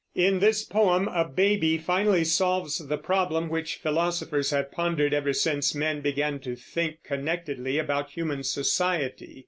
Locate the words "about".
7.77-8.09